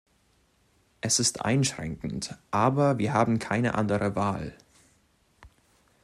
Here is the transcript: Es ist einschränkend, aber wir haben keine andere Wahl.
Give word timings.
Es 1.01 1.19
ist 1.19 1.45
einschränkend, 1.45 2.35
aber 2.49 2.97
wir 2.97 3.13
haben 3.13 3.37
keine 3.37 3.75
andere 3.75 4.15
Wahl. 4.15 4.57